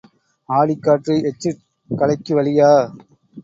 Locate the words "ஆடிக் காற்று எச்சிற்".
0.49-1.61